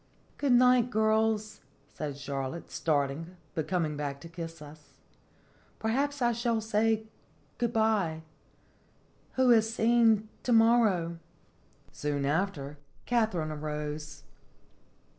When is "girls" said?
0.89-1.61